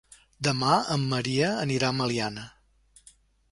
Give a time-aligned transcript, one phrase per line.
[0.45, 2.49] Demà en Maria anirà a Meliana.